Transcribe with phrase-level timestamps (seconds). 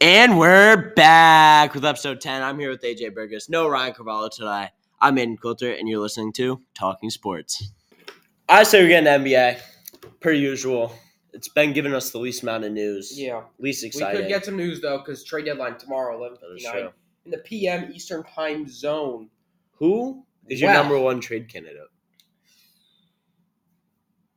[0.00, 2.42] And we're back with episode 10.
[2.42, 3.48] I'm here with AJ Burgess.
[3.50, 4.68] No Ryan Carvalho today.
[5.00, 7.70] I'm Aiden Coulter, and you're listening to Talking Sports.
[8.48, 9.60] I say we get an NBA,
[10.20, 10.94] per usual.
[11.32, 14.16] It's been giving us the least amount of news, Yeah, least exciting.
[14.16, 16.86] we could get some news though, because trade deadline tomorrow, eleven That is fifty nine,
[16.86, 16.92] true.
[17.26, 19.28] in the PM Eastern Time Zone.
[19.74, 21.76] Who is your number one trade candidate?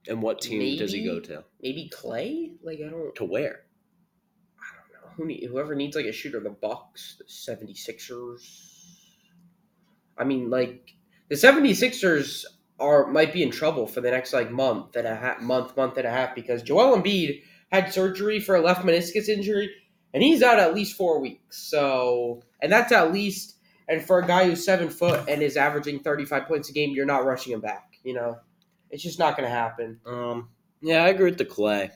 [0.08, 1.44] And what team does he go to?
[1.62, 2.52] Maybe Clay?
[2.62, 3.63] Like I don't, To where?
[5.16, 8.42] Who need, whoever needs like a shooter, the Bucks, the 76ers.
[10.18, 10.94] I mean, like
[11.30, 12.46] the 76ers
[12.80, 15.98] are might be in trouble for the next like month and a half, month, month
[15.98, 19.70] and a half because Joel Embiid had surgery for a left meniscus injury
[20.14, 21.58] and he's out at least four weeks.
[21.58, 23.58] So, and that's at least.
[23.90, 27.06] And for a guy who's seven foot and is averaging 35 points a game, you're
[27.06, 27.98] not rushing him back.
[28.04, 28.38] You know,
[28.90, 30.00] it's just not going to happen.
[30.06, 30.50] Um,
[30.82, 31.92] yeah, I agree with the Clay.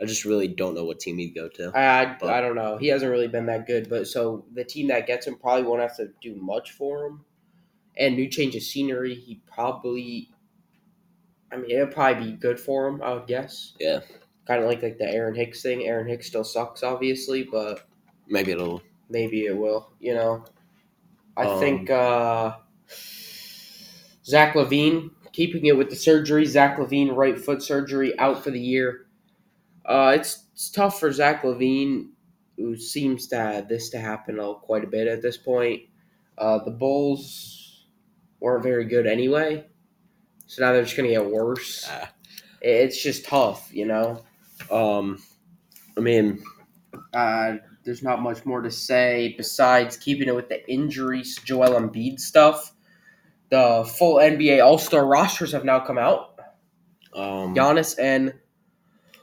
[0.00, 1.72] I just really don't know what team he'd go to.
[1.76, 2.76] I, I, But- I don't know.
[2.76, 5.80] He hasn't really been that good, but so the team that gets him probably won't
[5.82, 7.24] have to do much for him.
[7.96, 10.30] And new change of scenery, he probably.
[11.50, 13.02] I mean, it'll probably be good for him.
[13.02, 13.72] I would guess.
[13.80, 14.00] Yeah.
[14.46, 15.84] Kind of like like the Aaron Hicks thing.
[15.84, 17.88] Aaron Hicks still sucks, obviously, but
[18.28, 18.82] Maybe it'll.
[19.10, 19.90] maybe it will.
[19.98, 20.44] You know,
[21.36, 22.56] I Um, think uh,
[24.24, 26.44] Zach LaVine keeping it with the surgery.
[26.44, 29.06] Zach LaVine right foot surgery out for the year.
[29.88, 32.10] Uh, it's, it's tough for Zach LaVine,
[32.56, 35.82] who seems to have this to happen quite a bit at this point.
[36.36, 37.86] Uh, the Bulls
[38.38, 39.66] weren't very good anyway,
[40.46, 41.86] so now they're just gonna get worse.
[41.88, 42.12] Ah.
[42.60, 44.22] It's just tough, you know.
[44.70, 45.22] Um,
[45.96, 46.42] I mean,
[47.14, 52.18] Uh, there's not much more to say besides keeping it with the injuries, Joel Embiid
[52.20, 52.72] stuff.
[53.50, 56.38] The full NBA All Star rosters have now come out.
[57.14, 58.34] um, Giannis and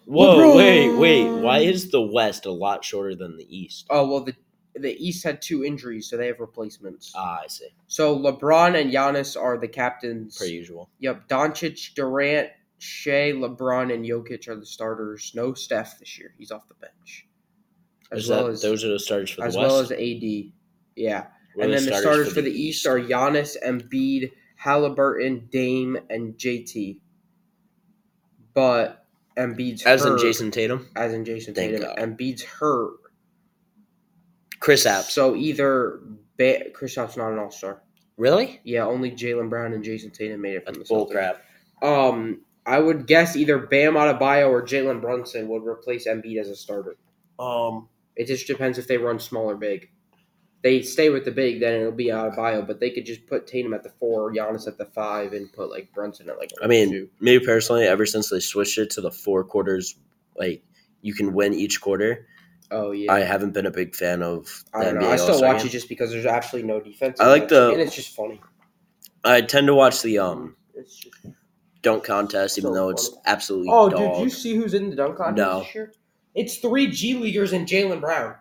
[0.05, 0.55] whoa, LeBron.
[0.55, 1.29] wait, wait.
[1.41, 3.85] Why is the West a lot shorter than the East?
[3.89, 4.35] oh well, the
[4.77, 7.13] the East had two injuries, so they have replacements.
[7.15, 7.69] Ah, I see.
[7.87, 10.37] So LeBron and Giannis are the captains.
[10.37, 10.89] Per usual.
[10.99, 15.31] Yep, Doncic, Durant, Shai, LeBron, and Jokic are the starters.
[15.33, 17.27] No Steph this year; he's off the bench.
[18.11, 19.67] As Is well that, as those are the starters for the as West.
[19.67, 20.51] well as AD.
[20.95, 21.27] Yeah.
[21.57, 26.99] And then the starters for the East are Giannis, Embiid, Halliburton, Dame, and JT.
[28.53, 29.04] But
[29.37, 31.87] Embiid's as in Jayson Tatum, as in Jayson Thank Tatum.
[31.95, 31.97] God.
[31.97, 32.93] Embiid's hurt,
[34.59, 35.11] Kristaps.
[35.11, 35.99] so either
[36.37, 37.81] ba- Kristaps not an All Star.
[38.17, 38.59] really?
[38.63, 41.41] Yeah, only Jaylen Brown and Jayson Tatum made it from That's the bull crap.
[41.81, 46.55] Um, I would guess either Bam Adebayo or Jalen Brunson would replace Embiid as a
[46.55, 46.95] starter.
[47.37, 49.89] Um, It just depends if they run small or big.
[50.65, 52.65] They stay with the big, then it'll be Adebayo.
[52.65, 55.69] But they could just put Tatum at the four, Giannis at the five, and put
[55.69, 56.49] like Brunson at like.
[56.63, 57.09] I mean, two.
[57.19, 59.95] me personally, ever since they switched it to the four quarters,
[60.35, 60.63] like
[61.03, 62.25] you can win each quarter,
[62.71, 63.13] oh yeah.
[63.13, 64.63] I haven't been a big fan of.
[64.73, 65.07] The I don't know.
[65.11, 65.67] I still All-Star watch game.
[65.67, 67.19] it just because there's absolutely no defense.
[67.19, 68.41] I like the- and it's just funny.
[69.23, 71.15] I tend to watch the um It's just.
[71.83, 73.21] dunk contest, even So though it's funny.
[73.27, 74.15] absolutely Oh, dog.
[74.15, 75.59] dude, you see who's in the dunk contest No.
[75.59, 75.93] this year?
[76.33, 78.33] It's three G leaguers and Jaylen Brown.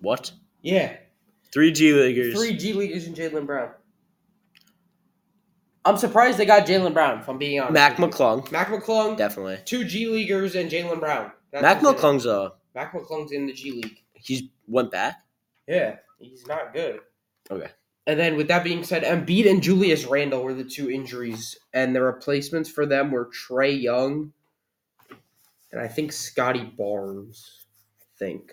[0.00, 0.32] What?
[0.62, 0.96] Yeah,
[1.52, 2.34] Three G leaguers.
[2.34, 3.70] three G leaguers and Jaylen Brown.
[5.84, 7.20] I'm surprised they got Jaylen Brown.
[7.20, 7.96] If I'm being honest, Mac.
[7.96, 9.58] McClung, Mac McClung, definitely.
[9.64, 11.32] two G leaguers and Jaylen Brown.
[11.52, 11.96] That's Mac.
[11.96, 14.02] McClung's uh Mac McClung's in the G League.
[14.14, 15.16] he's went back.
[15.66, 17.00] Yeah, he's not good.
[17.50, 17.70] Okay.
[18.06, 21.94] And then, with that being said, Embiid and Julius Randle were the two injuries, and
[21.94, 24.32] the replacements for them were Trae Young,
[25.72, 27.66] and I think Scottie Barnes.
[28.00, 28.52] I think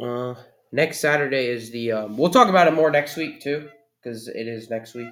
[0.00, 0.34] Uh,
[0.72, 1.92] next Saturday is the.
[1.92, 3.68] Um, we'll talk about it more next week too,
[4.02, 5.08] because it is next week.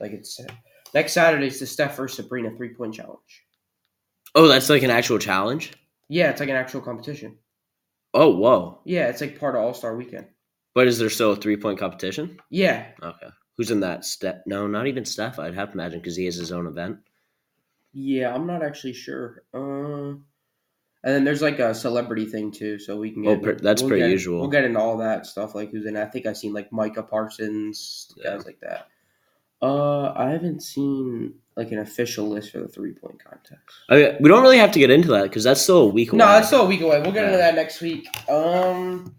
[0.00, 0.40] Like it's
[0.94, 3.44] next Saturday is the Steph versus Sabrina three point challenge.
[4.34, 5.72] oh, that's like an actual challenge.
[6.08, 7.36] Yeah, it's like an actual competition.
[8.14, 8.80] Oh, whoa!
[8.84, 10.26] Yeah, it's like part of All Star Weekend.
[10.74, 12.40] But is there still a three point competition?
[12.48, 13.28] Yeah, Okay.
[13.56, 14.04] Who's in that?
[14.06, 14.44] step?
[14.46, 15.38] No, not even Steph.
[15.38, 16.98] I'd have to imagine because he has his own event.
[17.92, 19.42] Yeah, I'm not actually sure.
[19.52, 20.14] Uh,
[21.04, 23.42] and then there's like a celebrity thing too, so we can Oh, get.
[23.44, 24.40] per- that's we'll pretty get- usual.
[24.40, 25.96] We'll get into all that stuff, like who's in.
[25.96, 28.30] I think I've seen like Micah Parsons, Yeah.
[28.36, 28.88] guys like that.
[29.62, 33.60] Uh, I haven't seen like an official list for the three point contest.
[33.90, 36.12] I mean, we don't really have to get into that because that's still a week
[36.12, 36.18] away.
[36.18, 37.00] No, that's still a week away.
[37.02, 38.06] We'll get into that next week.
[38.30, 39.14] Um,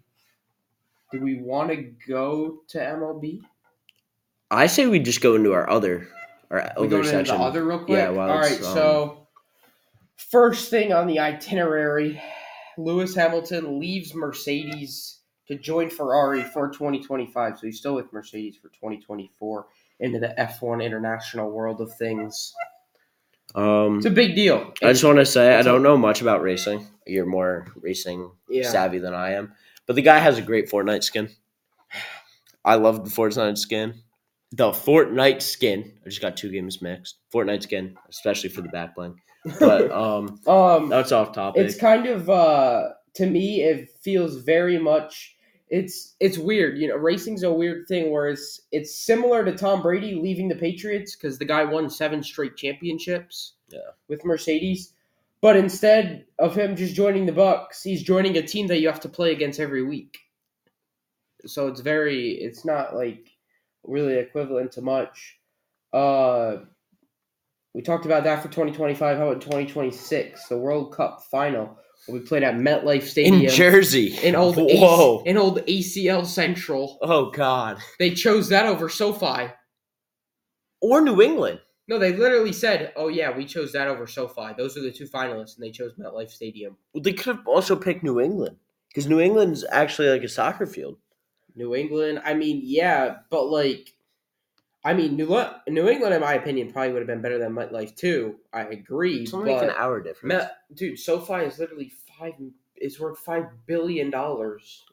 [1.12, 1.76] do we want to
[2.08, 3.42] go to MLB?
[4.50, 6.08] I say we just go into our other,
[6.50, 7.38] our We go other to section.
[7.38, 7.90] the other real quick.
[7.98, 8.52] Yeah, well, All right.
[8.58, 9.21] um, so
[10.30, 12.20] first thing on the itinerary,
[12.78, 17.58] Lewis Hamilton leaves Mercedes to join Ferrari for 2025.
[17.58, 19.66] So he's still with Mercedes for 2024
[20.00, 22.52] into the F1 international world of things.
[23.54, 24.72] Um, It's a big deal.
[24.82, 26.86] I just want to say I don't know much about racing.
[27.06, 28.68] You're more racing Yeah.
[28.68, 29.52] savvy than I am,
[29.86, 31.28] but the guy has a great Fortnite skin.
[32.64, 33.94] I love the Fortnite skin.
[34.52, 35.92] The Fortnite skin.
[36.04, 37.16] I just got two games mixed.
[37.34, 39.16] Fortnite skin, especially for the back bling.
[39.58, 41.64] But um, um, that's off topic.
[41.64, 45.36] it's kind of uh to me it feels very much
[45.68, 49.82] it's it's weird you know racing's a weird thing where it's it's similar to tom
[49.82, 53.78] brady leaving the patriots because the guy won seven straight championships Yeah.
[54.08, 54.92] with mercedes
[55.40, 59.00] but instead of him just joining the bucks he's joining a team that you have
[59.00, 60.18] to play against every week
[61.46, 63.28] so it's very it's not like
[63.84, 65.38] really equivalent to much
[65.92, 66.56] uh
[67.74, 71.78] we talked about that for 2025 how about 2026 the world cup final
[72.08, 74.18] will be played at metlife stadium in Jersey.
[74.22, 75.22] in old Whoa.
[75.24, 76.98] In old ACL Central.
[77.02, 77.78] oh God.
[77.98, 79.52] They chose that over SoFi.
[80.80, 81.60] Or New England.
[81.88, 84.54] No, they literally said, "Oh yeah, we chose that over SoFi.
[84.56, 87.76] Those are the two finalists, and they chose MetLife Stadium." Well, they could have also
[87.76, 88.56] picked New England
[88.88, 90.98] because New England's actually like a soccer field.
[91.54, 92.22] New England.
[92.24, 93.94] I mean, yeah, but like,
[94.84, 95.28] I mean, New
[95.68, 98.36] New England, in my opinion, probably would have been better than MetLife too.
[98.52, 100.44] I agree, It's only like an hour difference.
[100.74, 102.32] Dude, SoFi is literally five.
[102.74, 104.84] It's worth five billion dollars,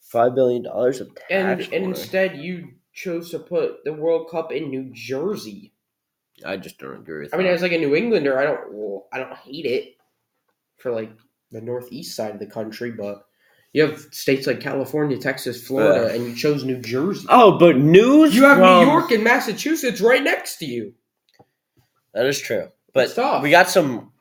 [0.00, 1.26] Five billion dollars of tax.
[1.30, 5.72] and and instead you chose to put the World Cup in New Jersey.
[6.44, 7.34] I just don't agree with.
[7.34, 7.54] I mean, that.
[7.54, 9.96] as like a New Englander, I don't well, I don't hate it
[10.78, 11.10] for like
[11.50, 13.26] the northeast side of the country, but
[13.74, 16.14] you have states like California, Texas, Florida, Ugh.
[16.14, 17.26] and you chose New Jersey.
[17.28, 18.34] oh, but news.
[18.34, 20.94] You have from- New York and Massachusetts right next to you.
[22.14, 23.42] That is true, but It's tough.
[23.42, 24.12] we got some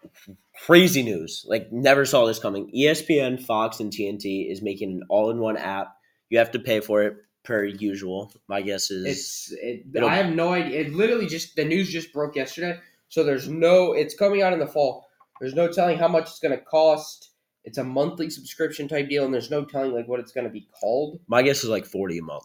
[0.66, 1.46] crazy news.
[1.48, 2.72] Like never saw this coming.
[2.76, 5.96] ESPN, Fox, and TNT is making an all-in-one app.
[6.30, 8.32] You have to pay for it per usual.
[8.48, 10.82] My guess is It's it, It'll- I have no idea.
[10.82, 12.80] It literally just the news just broke yesterday,
[13.10, 13.94] so there's no.
[13.94, 15.06] It's coming out in the fall.
[15.40, 17.30] There's no telling how much it's going to cost.
[17.64, 20.52] It's a monthly subscription type deal, and there's no telling like what it's going to
[20.52, 21.20] be called.
[21.28, 22.44] my guess is like forty a month.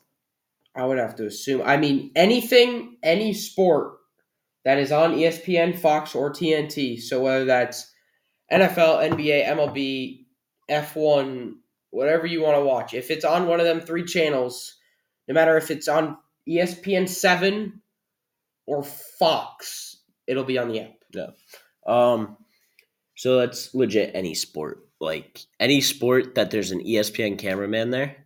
[0.75, 1.63] I would have to assume.
[1.65, 3.95] I mean, anything, any sport
[4.65, 7.01] that is on ESPN, Fox, or TNT.
[7.01, 7.93] So whether that's
[8.53, 10.27] NFL, NBA, MLB,
[10.71, 11.55] F1,
[11.91, 14.77] whatever you want to watch, if it's on one of them three channels,
[15.27, 16.17] no matter if it's on
[16.49, 17.81] ESPN 7
[18.67, 20.95] or Fox, it'll be on the app.
[21.13, 21.31] Yeah.
[21.87, 22.37] Um,
[23.17, 24.88] so that's legit any sport.
[25.01, 28.17] Like any sport that there's an ESPN cameraman there,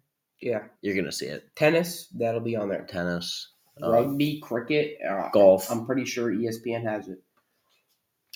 [0.40, 0.64] Yeah.
[0.80, 1.44] you're gonna see it.
[1.54, 2.86] Tennis, that'll be on there.
[2.86, 3.52] Tennis,
[3.82, 5.70] um, Rugby, cricket, uh, golf.
[5.70, 7.18] I'm pretty sure ESPN has it.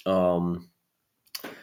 [0.05, 0.69] Um,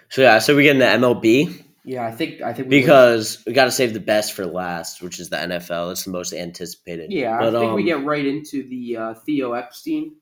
[0.09, 3.53] so yeah, so we get into MLB Yeah, I think I think we because we
[3.53, 5.91] got to save the best for last, which is the NFL.
[5.91, 7.11] It's the most anticipated.
[7.11, 10.15] Yeah, But, I think we um, get right into the uh, Theo Epstein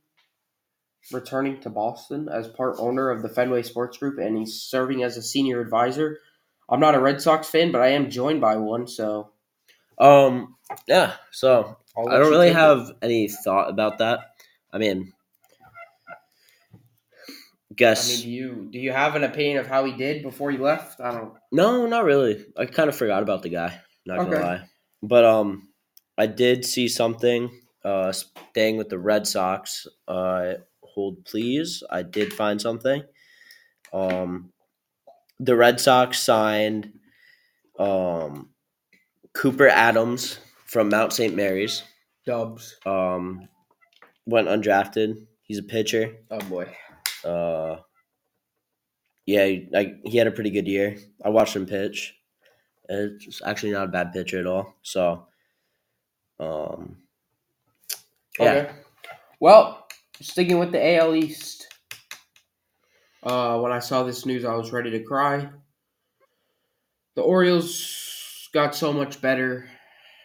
[1.12, 5.18] returning to Boston as part owner of the Fenway Sports Group, and he's serving as
[5.18, 6.20] a senior advisor.
[6.72, 9.32] I'm not a Red Sox fan, but I am joined by one, so
[9.98, 10.56] Um.
[10.88, 11.14] Yeah.
[11.32, 12.60] So I'll I let don't really take it.
[12.60, 14.20] have any thought about that.
[14.72, 15.12] I mean,
[17.72, 20.52] I guess mean, do you do you have an opinion of how he did before
[20.52, 21.00] he left?
[21.02, 21.34] I don't.
[21.52, 22.46] no, not really.
[22.58, 23.80] I kind of forgot about the guy.
[24.06, 24.62] Not gonna lie,
[25.04, 25.70] but um,
[26.18, 27.52] I did see something.
[27.84, 29.88] Uh, staying with the Red Sox.
[30.08, 30.54] Uh,
[30.84, 31.84] hold please.
[31.90, 33.04] I did find something.
[33.92, 34.52] Um,
[35.42, 36.94] the Red Sox signed
[37.80, 38.50] um
[39.34, 41.36] Cooper Adams from Mount St.
[41.36, 41.84] Mary's.
[42.26, 42.78] Dubs.
[42.86, 43.48] Um,
[44.26, 45.26] went undrafted.
[45.42, 46.18] He's a pitcher.
[46.30, 46.68] Oh boy.
[47.26, 47.78] Uh,
[49.26, 50.98] yeah, he- like he had a pretty good year.
[51.24, 52.14] I watched him pitch.
[52.90, 54.76] It's actually not a bad pitcher at all.
[54.82, 55.28] So,
[56.40, 56.98] um,
[58.40, 58.72] yeah, Okay.
[59.40, 59.88] Well,
[60.22, 61.61] sticking with the AL East.
[63.24, 65.50] Uh, when I saw this news, I was ready to cry.
[67.16, 69.70] The Orioles got so much better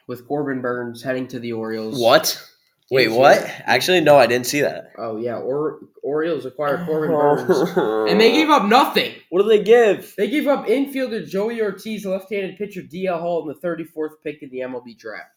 [0.09, 1.99] with Corbin Burnes heading to the Orioles.
[2.01, 2.41] what?
[2.89, 3.41] Wait, Did you see what?
[3.41, 3.63] that?
[3.67, 4.93] Actually, no, I didn't see that.
[4.97, 9.13] Oh yeah, or Orioles acquired Corbin Burnes, and they gave up nothing.
[9.31, 10.15] What do they give?
[10.17, 14.51] They gave up infielder Joey Ortiz, left-handed pitcher DL Hall, and the 34th pick in
[14.51, 15.31] the MLB draft.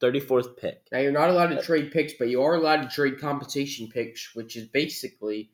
[0.00, 0.82] Thirty fourth pick.
[0.92, 4.34] Now you're not allowed to trade picks, but you are allowed to trade compensation picks,
[4.34, 5.50] which is basically,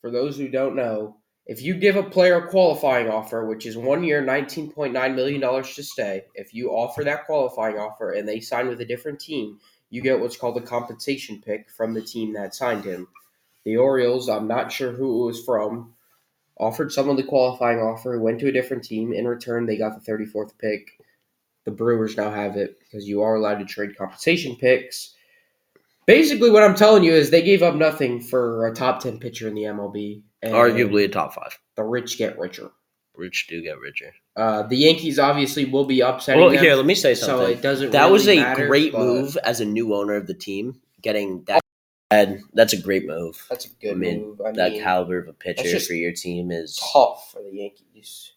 [0.00, 1.16] for those who don't know,
[1.46, 5.16] if you give a player a qualifying offer, which is one year, nineteen point nine
[5.16, 8.84] million dollars to stay, if you offer that qualifying offer and they sign with a
[8.84, 9.58] different team,
[9.90, 13.08] you get what's called a compensation pick from the team that signed him.
[13.64, 15.94] The Orioles, I'm not sure who it was from,
[16.56, 19.12] offered someone the qualifying offer, went to a different team.
[19.12, 20.92] In return, they got the 34th pick.
[21.64, 25.14] The Brewers now have it because you are allowed to trade compensation picks.
[26.06, 29.46] Basically, what I'm telling you is they gave up nothing for a top ten pitcher
[29.48, 30.22] in the MLB.
[30.42, 31.58] And Arguably a top five.
[31.76, 32.70] the rich get richer.
[33.14, 34.12] Rich do get richer.
[34.36, 37.46] Uh, the Yankees obviously will be upsetting Well, them, here, let me say something.
[37.46, 37.90] so it doesn't.
[37.90, 41.44] that was a matter, great but move as a new owner of the team, getting
[41.44, 41.60] that.
[42.54, 43.44] That's a great move.
[43.50, 44.40] That's a good I mean, move.
[44.40, 46.76] I that mean, caliber of a pitcher for your team is.
[46.92, 48.32] tough for the Yankees.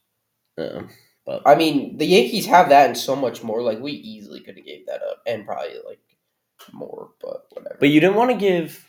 [0.58, 0.84] Uh,
[1.26, 3.62] but I mean, the Yankees have that and so much more.
[3.62, 6.00] Like we easily could have gave that up, and probably like
[6.72, 7.78] more, but whatever.
[7.80, 8.86] but you didn't want to give.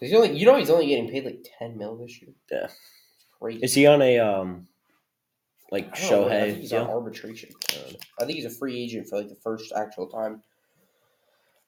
[0.00, 2.32] he's only, you know, he's only getting paid like ten mil this year.
[2.50, 2.68] Yeah.
[3.40, 3.60] Crazy.
[3.62, 4.66] Is he on a um,
[5.70, 6.94] like I don't know, I think Shohei he's on deal?
[6.94, 7.50] arbitration.
[8.20, 10.42] I think he's a free agent for like the first actual time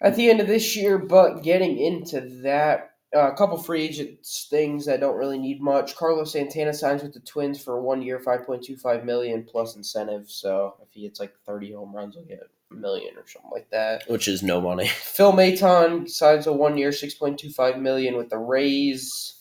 [0.01, 0.99] at the end of this year.
[0.99, 5.97] But getting into that, uh, a couple free agents things that don't really need much.
[5.97, 9.77] Carlos Santana signs with the Twins for one year, five point two five million plus
[9.77, 10.31] incentive.
[10.31, 13.71] So if he hits like thirty home runs, he'll get a million or something like
[13.71, 14.05] that.
[14.09, 14.87] Which is no money.
[14.89, 19.35] Phil Maton signs a one year, six point two five million with the Rays.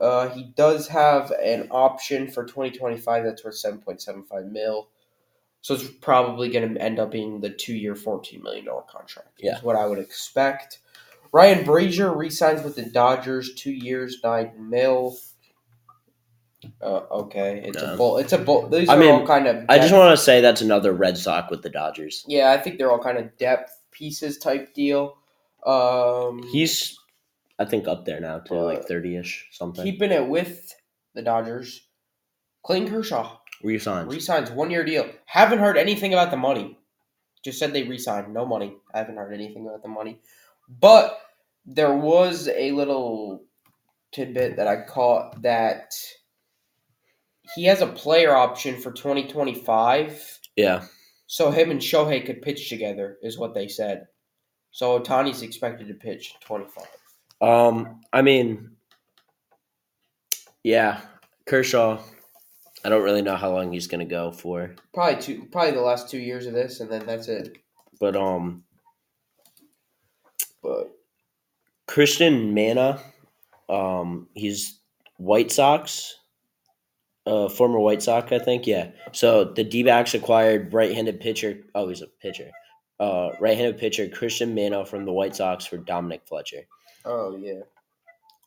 [0.00, 4.24] Uh, he does have an option for twenty twenty five that's worth seven point seven
[4.24, 4.88] five mil.
[5.60, 9.38] So it's probably going to end up being the two year, fourteen million dollar contract.
[9.38, 9.56] Yeah.
[9.56, 10.80] is what I would expect.
[11.32, 15.16] Ryan Brasier re-signs with the Dodgers, two years, nine mil.
[16.82, 18.18] Uh, okay, it's a bull.
[18.18, 18.68] It's a bull.
[18.68, 19.64] These I are mean, all kind of.
[19.68, 22.24] I just want to say that's another Red Sox with the Dodgers.
[22.28, 25.16] Yeah, I think they're all kind of depth pieces type deal.
[25.64, 26.98] Um, He's,
[27.58, 29.82] I think, up there now like Uh, thirty ish something.
[29.84, 30.74] keeping it with
[31.14, 31.86] the Dodgers.
[32.64, 34.12] Clayton Kershaw Resigns.
[34.12, 35.08] resigns one year deal.
[35.26, 36.78] Haven't heard anything about the money.
[37.44, 38.32] Just said they resigned.
[38.32, 38.76] No money.
[38.92, 40.18] I haven't heard anything about the money.
[40.80, 41.18] But
[41.66, 43.42] there was a little
[44.12, 45.94] tidbit that I caught that
[47.54, 50.40] he has a player option for 2025.
[50.56, 50.84] yeah,
[51.26, 54.06] So him and Shohei could pitch together, is what they said.
[54.70, 56.84] So Ohtani's expected to pitch 25.
[57.40, 58.70] Um, I mean,
[60.62, 61.00] yeah,
[61.46, 62.00] Kershaw.
[62.84, 66.10] I don't really know how long he's gonna go for, Probably two, probably the last
[66.10, 67.56] two years of this, and then that's it.
[67.98, 68.64] but um,
[70.62, 70.90] But
[71.88, 73.00] Cristian Mena,
[73.70, 74.80] um, he's
[75.16, 76.14] White Sox,
[77.26, 78.66] uh, former White Sox, I think.
[78.66, 78.90] Yeah.
[79.12, 81.58] So the D-backs acquired right-handed pitcher.
[81.74, 82.50] Oh, he's a pitcher.
[83.00, 86.62] Uh, right-handed pitcher Cristian Mena from the White Sox for Dominic Fletcher.
[87.04, 87.60] oh yeah,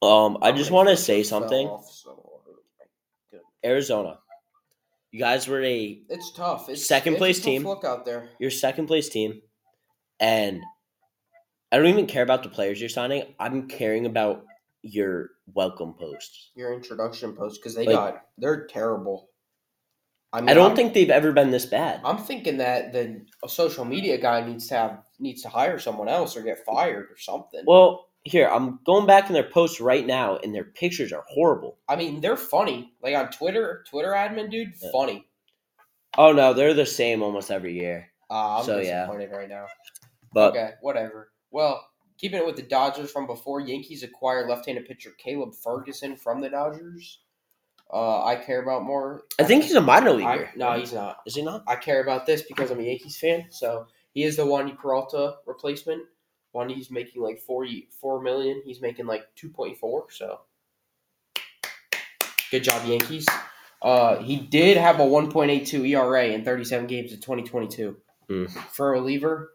[0.02, 1.68] Um, I just want to say something.
[1.68, 3.44] off so hard.
[3.66, 4.20] Arizona,
[5.12, 6.70] you guys were a It's tough.
[6.70, 7.64] It's Second it's place a tough team.
[7.68, 8.30] Look out there.
[8.40, 9.42] your second place team,
[10.20, 10.62] and
[11.72, 13.24] I don't even care about the players you're signing.
[13.40, 14.46] I'm caring about
[14.84, 16.52] your welcome posts.
[16.56, 19.30] Your introduction post because they Like- got they're terrible.
[20.34, 22.02] I mean, I don't I'm- think they've ever been this bad.
[22.04, 26.10] I'm thinking that the a social media guy needs to have needs to hire someone
[26.10, 27.64] else or get fired or something.
[27.66, 31.80] Well, here I'm going back in their posts right now, and their pictures are horrible.
[31.88, 32.94] I mean, they're funny.
[33.02, 34.90] Like on Twitter, Twitter admin dude, Yeah.
[34.92, 35.28] funny.
[36.18, 38.12] Oh no, they're the same almost every year.
[38.30, 39.02] Uh, I'm So, yeah.
[39.06, 39.68] disappointed right now.
[40.34, 41.32] But okay, whatever.
[41.52, 46.42] Well, keeping it with the Dodgers from before, Yankees acquired left-handed pitcher Caleb Ferguson from
[46.42, 47.20] the Dodgers.
[47.92, 49.24] Uh, I care about more.
[49.40, 50.50] I think he's a minor I, leaguer.
[50.56, 51.20] no, he's not.
[51.26, 51.64] is he not?
[51.68, 53.46] I care about this because I'm a Yankees fan.
[53.50, 56.04] So he is the Wandy Peralta replacement.
[56.54, 57.66] Wandy's making like four
[58.02, 58.62] four million.
[58.66, 60.08] He's making like two point four.
[60.12, 60.42] So
[62.52, 63.26] good job, Yankees.
[63.82, 67.22] Uh, he did have a one point eight two ERA in thirty seven games in
[67.22, 67.98] twenty twenty two.
[68.28, 68.46] Hmm.
[68.46, 69.52] For a reliever,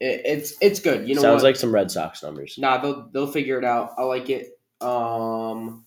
[0.00, 1.08] it, it's it's good.
[1.08, 1.48] You know Sounds what?
[1.50, 2.56] like some Red Sox numbers.
[2.58, 3.90] Nah, they'll they'll figure it out.
[3.98, 4.58] I like it.
[4.80, 5.86] Um,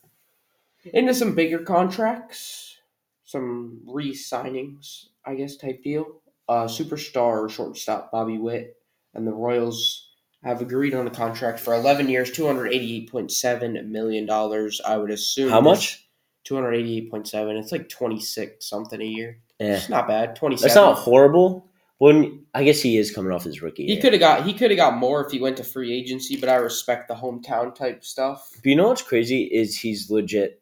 [0.94, 2.78] into some bigger contracts,
[3.26, 6.22] some re-signings, I guess, type deal.
[6.50, 8.78] Uh, superstar shortstop Bobby Witt
[9.14, 10.10] and the Royals
[10.44, 14.80] have agreed on a contract for eleven years, two hundred eighty-eight point seven million dollars.
[14.86, 16.08] I would assume How much?
[16.46, 17.58] Two hundred eighty-eight point seven.
[17.58, 19.40] It's like twenty-six something a year.
[19.60, 20.38] Yeah, It's not bad.
[20.38, 20.68] Twenty-seven.
[20.70, 21.67] that's not horrible.
[22.00, 23.86] When I guess he is coming off his rookie.
[23.88, 24.01] He year.
[24.01, 26.48] could have got he could have got more if he went to free agency, but
[26.50, 28.51] I respect the hometown type stuff.
[28.56, 30.62] But you know what's crazy is he's legit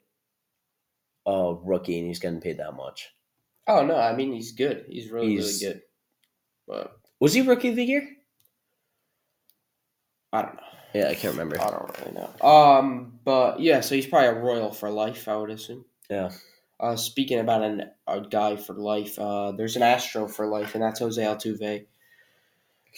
[1.26, 3.10] a rookie and he's getting paid that much.
[3.68, 4.86] Oh no, I mean he's good.
[4.88, 5.82] He's really He's- really good.
[6.68, 8.08] But Was he rookie of the year?
[10.34, 10.62] I don't know.
[10.94, 11.60] Yeah, I can't remember.
[11.62, 12.48] I don't really know.
[12.48, 15.84] Um, but yeah, so he's probably a royal for life, I would assume.
[16.10, 16.32] Yeah.
[16.80, 20.84] Uh, speaking about an, a guy for life, uh, there's an Astro for life, and
[20.84, 21.86] that's Jose Altuve.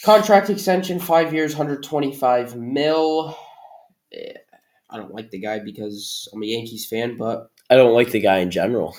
[0.03, 3.37] Contract extension, five years, 125 mil.
[4.13, 4.33] Eh,
[4.89, 8.19] I don't like the guy because I'm a Yankees fan, but I don't like the
[8.19, 8.95] guy in general.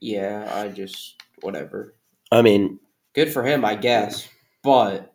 [0.00, 1.94] yeah, I just whatever.
[2.30, 2.78] I mean,
[3.16, 4.28] Good for him, I guess.
[4.62, 5.10] But.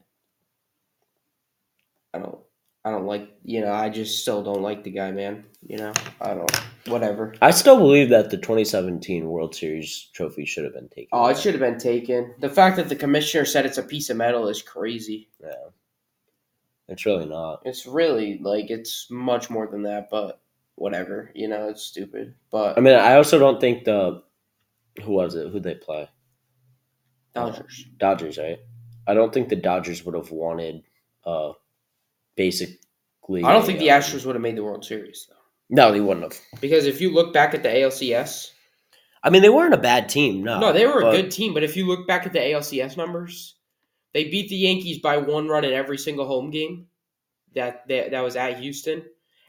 [2.84, 3.30] I don't like.
[3.44, 5.46] You know, I just still don't like the guy, man.
[5.68, 6.62] You know, I don't.
[6.88, 7.36] Whatever.
[7.42, 11.10] I still believe that the 2017 World Series trophy should have been taken.
[11.12, 12.34] Oh, it should have been taken.
[12.40, 15.30] The fact that the commissioner said it's a piece of metal is crazy.
[15.40, 15.70] Yeah.
[16.92, 17.62] It's really not.
[17.66, 20.42] It's really like it's much more than that, but
[20.76, 21.32] whatever.
[21.34, 22.34] You know, it's stupid.
[22.52, 24.24] But I mean, I also don't think the
[25.02, 25.50] who was it?
[25.52, 26.10] Who they play?
[27.34, 27.86] Dodgers.
[27.98, 28.60] Dodgers, right?
[29.08, 30.84] I don't think the Dodgers would have wanted
[31.26, 31.54] uh
[32.46, 35.36] basically I don't think the uh, Astros would have made the World Series though,
[35.70, 36.40] No, they wouldn't have.
[36.60, 38.52] because if you look back at the ALCS,
[39.24, 40.44] I mean, they weren't a bad team.
[40.44, 41.54] No, no, they were a good team.
[41.54, 43.56] But if you look back at the ALCS numbers,
[44.14, 46.88] they beat the Yankees by one run in every single home game.
[47.54, 49.04] That that, that was at Houston,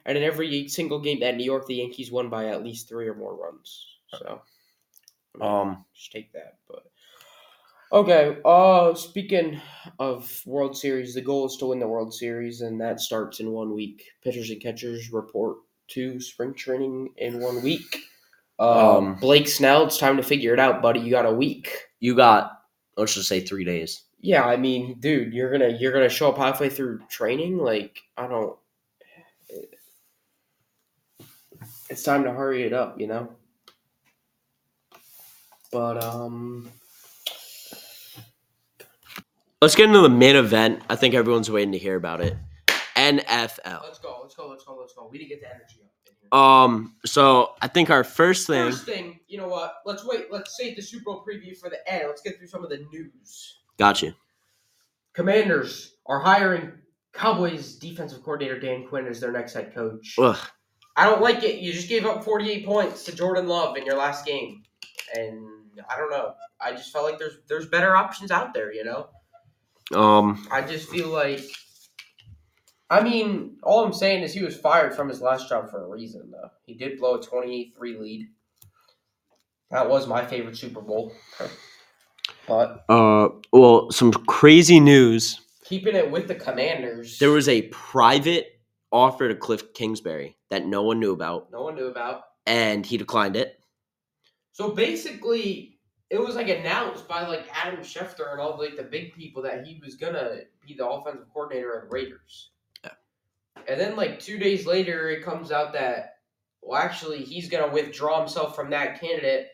[0.05, 3.09] and in every single game at New York, the Yankees won by at least three
[3.09, 3.87] or more runs.
[4.19, 4.43] So,
[5.35, 6.59] I mean, Um, just take that.
[6.69, 6.83] But
[7.93, 8.37] okay.
[8.45, 9.61] Uh, speaking
[9.99, 13.51] of World Series, the goal is to win the World Series, and that starts in
[13.51, 14.05] one week.
[14.23, 15.59] Pitchers and catchers report
[15.89, 17.99] to spring training in one week.
[18.59, 21.01] Um, Um, Blake Snell, it's time to figure it out, buddy.
[21.01, 21.87] You got a week.
[22.01, 22.63] you got
[22.97, 24.03] let's just say three days.
[24.21, 27.59] Yeah, I mean, dude, you're gonna you're gonna show up halfway through training.
[27.59, 28.57] Like, I don't.
[31.91, 33.29] It's time to hurry it up, you know.
[35.71, 36.71] But um,
[39.63, 40.83] Let's get into the main event.
[40.91, 42.37] I think everyone's waiting to hear about it.
[42.97, 43.85] NFL.
[43.85, 45.09] let's go, let's go, let's go, let's go.
[45.09, 45.93] We need to get the energy up.
[46.05, 46.41] In here.
[46.41, 48.73] Um, so I think our first thing.
[48.73, 49.75] First thing, you know what?
[49.87, 50.33] Let's wait.
[50.33, 52.09] Let's save the Super Bowl preview for the end.
[52.09, 53.59] Let's get through some of the news.
[53.79, 54.15] Got you.
[55.13, 56.73] Commanders are hiring
[57.13, 60.17] Cowboys defensive coordinator Dan Quinn as their next head coach.
[60.19, 60.39] Ugh.
[60.97, 61.61] I don't like it.
[61.61, 64.65] You just gave up 48 points to Jordan Love in your last game,
[65.15, 65.47] and
[65.89, 66.35] I don't know.
[66.61, 68.73] I just felt like there's there's better options out there.
[68.73, 69.09] You know,
[69.95, 71.41] Um, I just feel like.
[72.91, 75.89] I mean, all I'm saying is he was fired from his last job for a
[75.89, 76.51] reason, though.
[76.67, 78.29] He did blow a 28-3 lead.
[79.71, 81.13] That was my favorite Super Bowl.
[82.47, 85.41] But uh, well, some crazy news.
[85.65, 88.47] keeping it with the Commanders, There was a private
[88.91, 92.25] offer to Cliff Kingsbury that no one knew about, no one knew about.
[92.47, 93.59] and he declined it.
[94.53, 95.72] So basically,
[96.13, 99.67] it was like announced by like Adam Schefter and all like the big people that
[99.67, 102.51] he was gonna be the offensive coordinator of the Raiders.
[102.85, 102.91] Yeah.
[103.67, 106.17] And then like two days later, it comes out that
[106.61, 109.49] well, actually, he's gonna withdraw himself from that candidate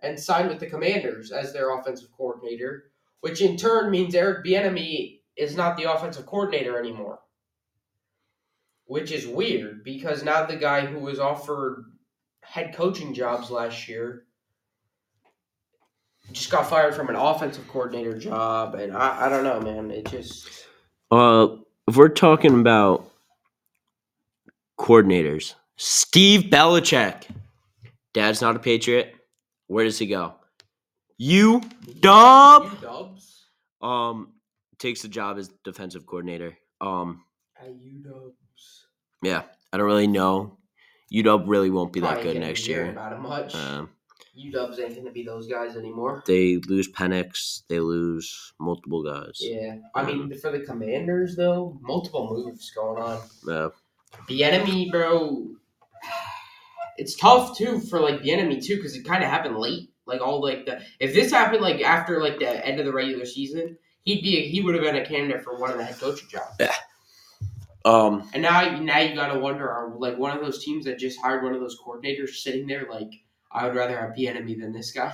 [0.00, 5.22] and sign with the Commanders as their offensive coordinator, which in turn means Eric Bieniemy
[5.36, 7.18] is not the offensive coordinator anymore.
[8.84, 11.92] Which is weird because now the guy who was offered
[12.42, 14.26] head coaching jobs last year
[16.32, 19.90] just got fired from an offensive coordinator job, and I, I don't know, man.
[19.90, 20.48] It just
[21.10, 21.48] Uh,
[21.88, 23.10] if we're talking about
[24.78, 27.24] coordinators, Steve Belichick.
[28.12, 29.14] Dad's not a Patriot.
[29.66, 30.34] Where does he go?
[31.18, 31.60] You
[32.00, 32.64] dub.
[32.64, 33.44] You dubs
[33.82, 34.32] Um,
[34.78, 36.56] takes the job as defensive coordinator.
[36.80, 37.24] Um,
[37.60, 38.86] at dubs.
[39.22, 40.58] yeah, I don't really know.
[41.12, 42.90] UW really won't be that Probably good next year.
[42.90, 43.54] About it much.
[43.54, 43.90] Um,
[44.52, 46.22] dubs ain't gonna be those guys anymore.
[46.26, 47.62] they lose Penix.
[47.68, 49.38] They lose multiple guys.
[49.40, 53.20] Yeah, I mean for the Commanders though, multiple moves going on.
[53.48, 53.70] Uh,
[54.28, 55.48] Bieniemy, bro.
[56.98, 59.90] It's tough too for like Bieniemy too because it kind of happened late.
[60.06, 63.24] Like all like the if this happened like after like the end of the regular
[63.26, 66.28] season, he'd be he would have been a candidate for one of the head coaching
[66.28, 66.56] jobs.
[66.60, 66.72] Yeah.
[67.84, 71.20] Um, And now now you gotta wonder are like one of those teams that just
[71.20, 73.10] hired one of those coordinators sitting there like
[73.56, 75.12] I would rather have Bieniemy than this guy.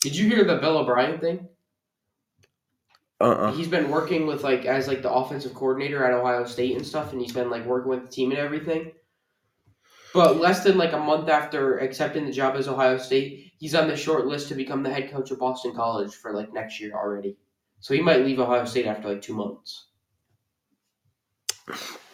[0.00, 1.48] Did you hear the Bill O'Brien thing?
[3.20, 3.52] uh-uh.
[3.52, 7.12] He's been working with like as like the offensive coordinator at Ohio State and stuff,
[7.12, 8.92] and he's been like working with the team and everything.
[10.12, 13.88] But less than like a month after accepting the job as Ohio State, he's on
[13.88, 16.92] the short list to become the head coach of Boston College for like next year
[16.94, 17.36] already.
[17.80, 19.86] So he might leave Ohio State after like two months.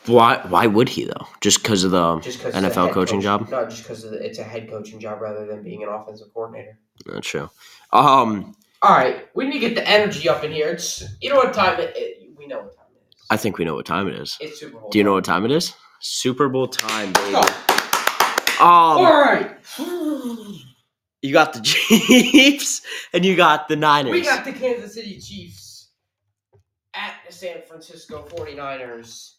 [0.06, 0.40] Why?
[0.48, 1.26] Why would he though?
[1.40, 3.48] Just because of the NFL coaching job?
[3.50, 6.78] No, just because it's a head coaching job rather than being an offensive coordinator.
[7.06, 7.50] Not true.
[7.92, 10.70] Um, All right, we need to get the energy up in here.
[10.70, 13.26] It's you know what time it, it we know what time it is.
[13.30, 14.36] I think we know what time it is.
[14.40, 14.90] It's Super Bowl.
[14.90, 15.72] Do you know what time it is?
[16.00, 17.32] Super Bowl time, baby.
[17.32, 17.40] Go.
[18.60, 19.56] Um, All right.
[21.22, 24.12] you got the Chiefs and you got the Niners.
[24.12, 25.90] We got the Kansas City Chiefs
[26.94, 29.34] at the San Francisco 49ers.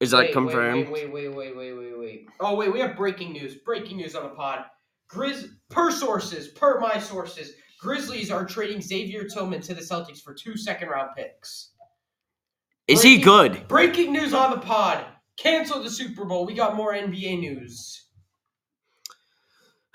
[0.00, 0.88] Is that Wait, confirmed?
[0.88, 2.26] Wait, wait, wait, wait, wait, wait, wait.
[2.40, 3.56] Oh, wait, we have breaking news.
[3.56, 4.64] Breaking news on the pod.
[5.10, 10.34] Grizz, per sources, per my sources, Grizzlies are trading Xavier Tillman to the Celtics for
[10.34, 11.70] two second round picks.
[12.88, 13.68] Is he good?
[13.68, 15.04] Breaking news on the pod.
[15.36, 16.44] Cancel the Super Bowl.
[16.44, 18.06] We got more NBA news.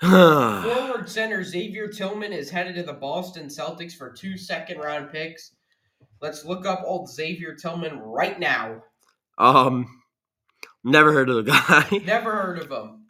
[0.00, 5.54] Forward center Xavier Tillman is headed to the Boston Celtics for two second round picks.
[6.22, 8.82] Let's look up old Xavier Tillman right now.
[9.38, 10.02] Um,
[10.84, 13.06] never heard of the guy, Never heard of him.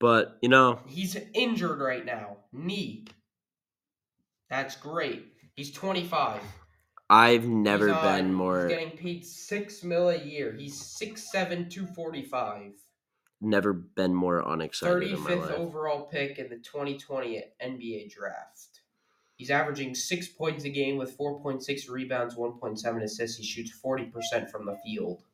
[0.00, 2.38] but you know, He's injured right now.
[2.52, 3.04] Knee.
[4.50, 5.26] That's great.
[5.54, 6.40] He's 25.
[7.08, 10.54] I've never He's on- been more, He's getting paid six mil a year.
[10.58, 12.72] He's six seven two forty five.
[13.40, 18.71] never been more unexcited 35th overall pick in the 2020 NBA draft.
[19.42, 23.38] He's averaging six points a game with 4.6 rebounds, 1.7 assists.
[23.38, 25.24] He shoots 40% from the field.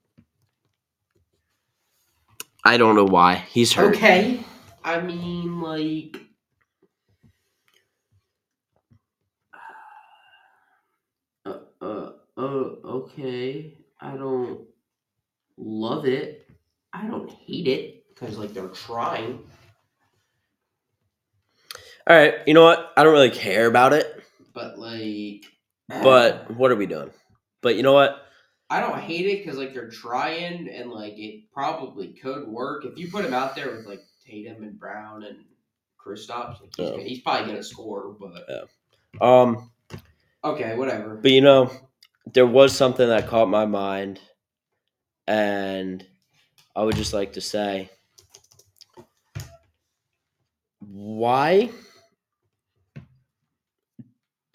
[2.65, 3.97] I don't know why he's hurt.
[3.97, 4.41] Okay.
[4.83, 6.23] I mean, like.
[11.45, 13.75] Uh, uh, oh, okay.
[14.01, 14.67] I don't
[15.59, 16.49] love it.
[16.95, 19.41] I don't hate it because, like, they're trying.
[22.09, 22.93] All right, you know what?
[22.97, 24.23] I don't really care about it,
[24.55, 25.45] But, like.
[25.89, 27.11] but what are we doing?
[27.61, 28.23] But you know what?
[28.71, 32.99] I don't hate it because like they're trying and like it probably could work if
[32.99, 35.39] you put him out there with like Tatum and Brown and
[35.99, 36.61] Kristaps.
[36.61, 37.03] Like, he's, Yeah.
[37.03, 38.69] he's probably gonna score, but
[39.27, 39.71] Um,
[40.45, 41.17] okay, whatever.
[41.17, 41.71] but you know,
[42.33, 44.21] there was something that caught my mind,
[45.27, 46.07] and
[46.77, 47.91] I would just like to say,
[50.81, 51.71] why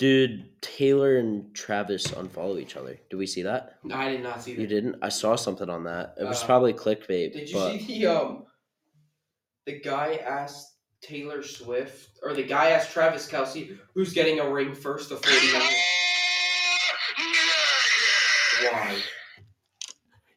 [0.03, 2.99] did Taylor and Travis unfollow each other?
[3.09, 3.77] Did we see that?
[3.85, 4.59] No, I did not see that.
[4.61, 4.97] You didn't?
[5.01, 6.15] I saw something on that.
[6.19, 7.31] It was Uh, probably clickbait.
[7.31, 8.45] Did you but see the um
[9.65, 14.73] the guy asked Taylor Swift or the guy asked Travis Kelce who's getting a ring
[14.75, 15.71] first, the 49ers?
[18.69, 19.01] Why?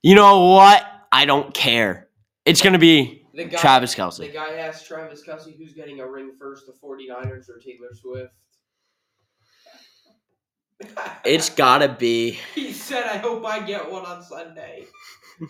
[0.01, 0.87] you know what?
[1.11, 2.07] I don't care.
[2.45, 4.19] It's gonna be guy Travis Kelce.
[4.19, 8.33] The guy asked Travis Kelce who's getting a ring first, the 49ers or Taylor Swift.
[11.25, 12.39] It's gotta be.
[12.55, 14.87] He said, "I hope I get one on Sunday."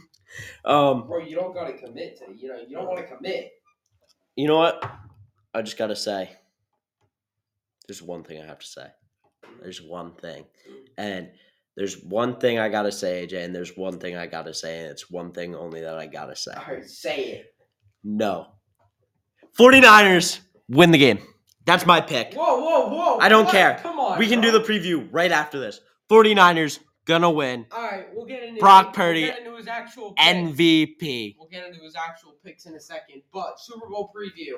[0.67, 2.27] Um, Bro, you don't gotta commit to.
[2.37, 3.53] You know, you don't want to commit.
[4.37, 4.85] you know what?
[5.55, 6.31] I just gotta say.
[7.89, 8.87] There's one thing I have to say.
[9.63, 10.45] There's one thing,
[10.99, 11.31] and
[11.75, 14.91] there's one thing I gotta say, AJ, and there's one thing I gotta say, and
[14.91, 16.53] it's one thing only that I gotta say.
[16.53, 17.55] All right, say it.
[18.05, 18.49] No.
[19.59, 21.21] 49ers win the game.
[21.67, 22.33] That's my pick.
[22.35, 23.19] Whoa, whoa, whoa!
[23.19, 23.53] I don't what?
[23.53, 23.79] care.
[23.83, 24.19] Come on.
[24.19, 25.81] We can do the preview right after this.
[26.09, 27.67] 49ers gonna win.
[27.73, 30.29] All right, we'll get into Brock we'll Purdy, get into his actual picks.
[30.29, 31.37] MVP.
[31.39, 33.23] We'll get into his actual picks in a second.
[33.33, 34.55] But Super Bowl preview.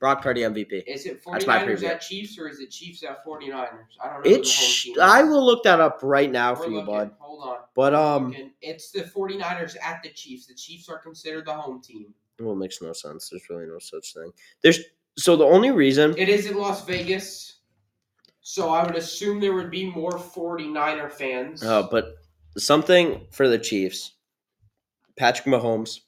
[0.00, 0.84] Brock Purdy MVP.
[0.86, 1.88] Is it That's my 49ers preview.
[1.88, 3.68] at Chiefs or is it Chiefs at 49ers?
[4.00, 4.30] I don't know.
[4.30, 4.84] It's.
[4.84, 5.02] the home team.
[5.02, 6.94] I will look that up right now We're for you, looking.
[6.94, 7.10] bud.
[7.18, 7.56] Hold on.
[7.74, 8.34] But um.
[8.62, 10.46] It's the 49ers at the Chiefs.
[10.46, 12.14] The Chiefs are considered the home team.
[12.38, 13.28] well, it makes no sense.
[13.28, 14.30] There's really no such thing.
[14.62, 14.78] There's
[15.18, 16.14] so the only reason.
[16.16, 17.56] It is in Las Vegas.
[18.40, 21.62] So I would assume there would be more 49er fans.
[21.62, 22.14] Uh, but
[22.56, 24.14] something for the Chiefs.
[25.18, 25.98] Patrick Mahomes,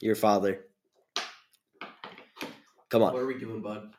[0.00, 0.64] your father.
[2.90, 3.12] Come on.
[3.12, 3.90] what are we doing, bud?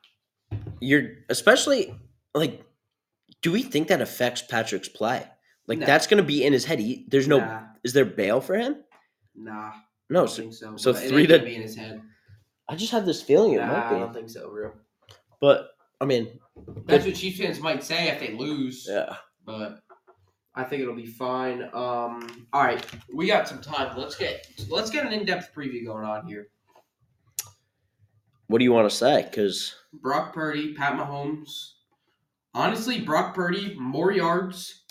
[0.80, 1.94] you're especially
[2.34, 2.64] like
[3.42, 5.26] do we think that affects patrick's play
[5.68, 5.86] like No.
[5.86, 8.78] that's gonna be in his head he, there's no Nah, is there bail for him
[9.36, 9.72] nah.
[10.10, 10.78] no I so, think so.
[10.78, 12.02] so three ain't gonna be in his head.
[12.70, 14.72] I just have this feeling it Nah, might I don't think so, bro.
[15.42, 15.70] but
[16.02, 16.40] i mean
[16.86, 18.88] That's what Chiefs fans might say if they lose.
[18.90, 19.80] yeah but
[20.58, 21.64] I think it'll be fine.
[21.74, 22.82] Um, all right,
[23.14, 23.98] we got some time.
[23.98, 26.48] Let's get let's get an in-depth preview going on here.
[28.48, 31.72] what do you want to say because Brock Purdy, Pat Mahomes.
[32.54, 34.86] Honestly, Brock Purdy more yards,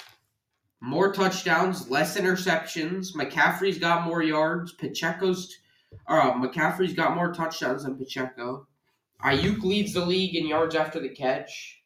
[0.82, 3.14] more touchdowns, less interceptions.
[3.16, 4.74] McCaffrey's got more yards.
[4.74, 5.56] Pacheco's,
[6.08, 8.66] uh, McCaffrey's got more touchdowns than Pacheco.
[9.24, 11.80] Aiyuk leads the league in yards after the catch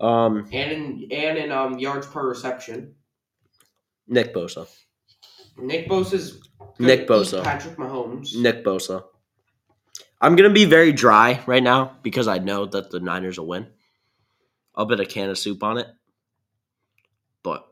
[0.00, 2.94] um and in and in um yards per reception.
[4.08, 4.66] nick bosa
[5.58, 6.38] Nick Bosa's
[6.78, 7.42] Nick Bosa.
[7.42, 8.36] Patrick Mahomes.
[8.36, 9.04] nick bosa
[10.20, 13.66] i'm gonna be very dry right now because i know that the niners will win
[14.74, 15.86] i'll bet a can of soup on it
[17.42, 17.66] but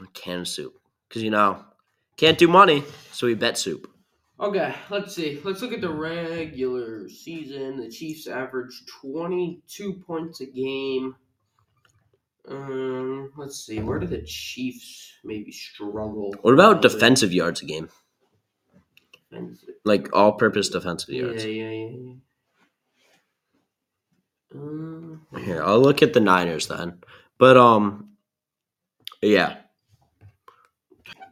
[0.00, 0.74] a can of soup
[1.08, 1.64] because you know
[2.16, 3.90] can't do money so we bet soup
[4.42, 5.40] Okay, let's see.
[5.44, 7.76] Let's look at the regular season.
[7.76, 11.14] The Chiefs average 22 points a game.
[12.48, 13.78] Um, let's see.
[13.80, 16.34] Where do the Chiefs maybe struggle?
[16.42, 16.92] What about a little bit?
[16.92, 17.88] defensive yards a game?
[19.30, 19.68] Defensive.
[19.84, 21.44] Like all purpose defensive Yeah, yards.
[21.44, 21.88] yeah, yeah.
[21.90, 22.14] yeah.
[24.54, 26.98] Um, Here, I'll look at the Niners then.
[27.38, 28.10] But um
[29.22, 29.58] Yeah.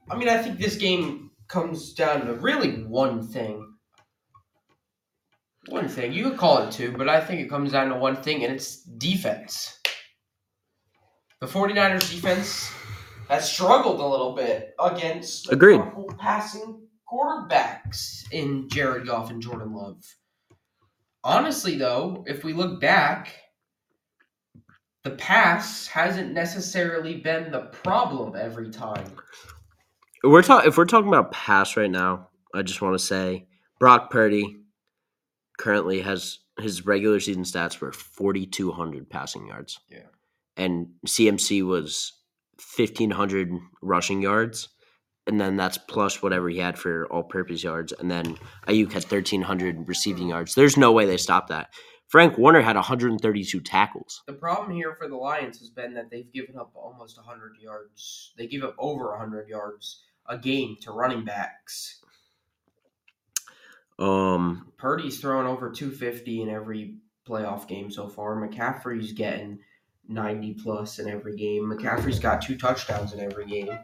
[0.09, 3.75] I mean, I think this game comes down to really one thing.
[5.69, 6.13] One thing.
[6.13, 8.53] You could call it two, but I think it comes down to one thing, and
[8.53, 9.79] it's defense.
[11.41, 12.71] The 49ers defense
[13.29, 15.83] has struggled a little bit against Agreed.
[16.19, 20.03] passing quarterbacks in Jared Goff and Jordan Love.
[21.23, 23.35] Honestly, though, if we look back,
[25.05, 29.13] the pass hasn't necessarily been the problem every time.
[30.23, 32.29] We're talking if we're talking about pass right now.
[32.55, 33.47] I just want to say
[33.79, 34.57] Brock Purdy
[35.59, 39.79] currently has his regular season stats were 4200 passing yards.
[39.89, 40.07] Yeah.
[40.57, 42.13] And CMC was
[42.77, 43.53] 1500
[43.83, 44.69] rushing yards
[45.27, 49.89] and then that's plus whatever he had for all-purpose yards and then Aiyuk had 1300
[49.89, 50.55] receiving yards.
[50.55, 51.71] There's no way they stopped that.
[52.09, 54.23] Frank Warner had 132 tackles.
[54.27, 58.33] The problem here for the Lions has been that they've given up almost 100 yards.
[58.37, 62.01] They give up over 100 yards a game to running backs.
[63.99, 66.95] Um Purdy's throwing over 250 in every
[67.29, 68.37] playoff game so far.
[68.37, 69.59] McCaffrey's getting
[70.09, 71.65] 90 plus in every game.
[71.65, 73.69] McCaffrey's got two touchdowns in every game.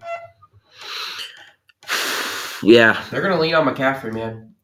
[2.63, 4.55] yeah, They're going to lean on McCaffrey, man.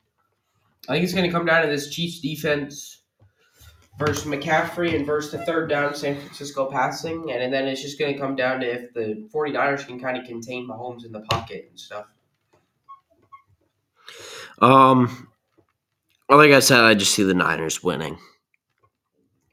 [0.88, 3.01] I think it's going to come down to this Chiefs defense
[3.98, 7.30] versus McCaffrey and versus the third down San Francisco passing.
[7.30, 10.16] And and then it's just going to come down to if the 49ers can kind
[10.16, 12.06] of contain Mahomes in the pocket and stuff.
[14.60, 15.28] Um,
[16.28, 18.18] well, like I said, I just see the Niners winning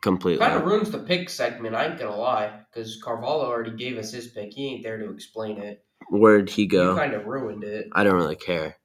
[0.02, 0.46] completely.
[0.46, 2.52] Kind of ruins the pick segment, I ain't going to lie.
[2.72, 4.54] Because Carvalho already gave us his pick.
[4.54, 5.84] He ain't there to explain it.
[6.10, 6.96] Where'd he go?
[6.96, 7.88] kind of ruined it.
[7.92, 8.78] I don't really care.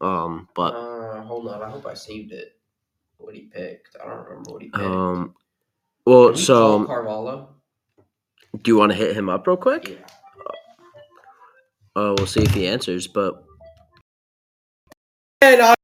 [0.00, 1.62] Um, but Uh, hold on.
[1.62, 2.53] I hope I saved it.
[3.24, 3.96] What he picked.
[4.02, 4.82] I don't remember what he picked.
[4.84, 5.34] um, Can
[6.06, 7.48] well, we call so Carvalho?
[8.62, 9.88] do you want to hit him up real quick?
[9.88, 9.96] Yeah.
[11.96, 13.06] Uh, we'll see if he answers.
[13.06, 13.42] But
[15.40, 15.74] And I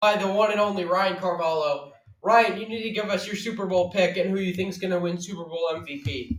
[0.00, 1.92] by the one and only Ryan Carvalho.
[2.22, 4.98] Ryan, you need to give us your Super Bowl pick and who you think's gonna
[5.00, 6.38] win Super Bowl MVP.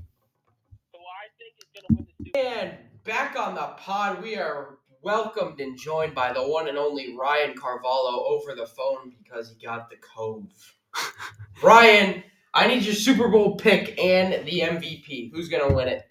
[0.94, 4.36] who I think is going to win the Super And back on the pod, we
[4.38, 9.50] are welcomed and joined by the one and only Ryan Carvalho over the phone because
[9.50, 10.48] he got the cove.
[11.64, 15.32] Ryan, I need your Super Bowl pick and the MVP.
[15.34, 16.04] Who's gonna win it?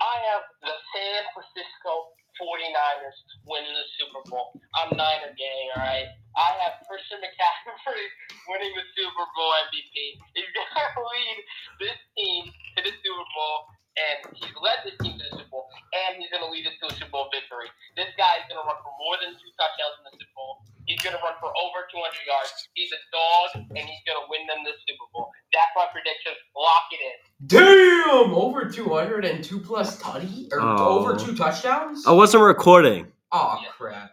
[0.00, 3.18] I have the San Francisco 49ers
[3.50, 4.54] winning the Super Bowl.
[4.78, 6.06] I'm Niner gang, all right?
[6.38, 8.06] I have Christian McCaffrey
[8.48, 9.96] winning the Super Bowl MVP.
[10.38, 11.38] He's going to lead
[11.82, 13.56] this team to the Super Bowl,
[13.98, 16.74] and he's led this team to the Super Bowl, and he's going to lead us
[16.82, 17.66] to a Super Bowl victory.
[17.98, 20.62] This guy is going to run for more than two touchdowns in the Super Bowl.
[20.86, 22.50] He's going to run for over 200 yards.
[22.78, 25.28] He's a dog, and he's going to win them the Super Bowl.
[25.52, 26.32] That's my prediction.
[26.56, 27.16] Lock it in.
[27.50, 28.32] Damn!
[28.34, 30.48] Over 200 and two plus tutty?
[30.52, 30.98] Or Oh.
[30.98, 32.06] over two touchdowns?
[32.06, 33.12] I wasn't recording.
[33.32, 34.12] Oh, crap.